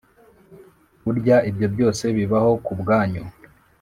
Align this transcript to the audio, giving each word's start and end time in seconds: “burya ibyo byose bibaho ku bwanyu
“burya 1.03 1.37
ibyo 1.49 1.67
byose 1.73 2.03
bibaho 2.17 2.51
ku 2.65 2.73
bwanyu 2.81 3.23